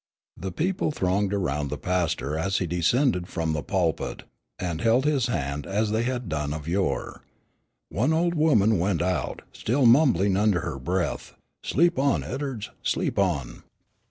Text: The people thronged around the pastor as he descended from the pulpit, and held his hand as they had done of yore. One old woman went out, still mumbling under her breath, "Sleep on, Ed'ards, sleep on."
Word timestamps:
The 0.35 0.51
people 0.51 0.89
thronged 0.91 1.31
around 1.31 1.67
the 1.69 1.77
pastor 1.77 2.35
as 2.35 2.57
he 2.57 2.65
descended 2.65 3.27
from 3.27 3.53
the 3.53 3.61
pulpit, 3.61 4.23
and 4.57 4.81
held 4.81 5.05
his 5.05 5.27
hand 5.27 5.67
as 5.67 5.91
they 5.91 6.01
had 6.01 6.27
done 6.27 6.55
of 6.55 6.67
yore. 6.67 7.21
One 7.89 8.11
old 8.11 8.33
woman 8.33 8.79
went 8.79 9.03
out, 9.03 9.43
still 9.53 9.85
mumbling 9.85 10.35
under 10.37 10.61
her 10.61 10.79
breath, 10.79 11.35
"Sleep 11.63 11.99
on, 11.99 12.23
Ed'ards, 12.23 12.71
sleep 12.81 13.19
on." 13.19 13.61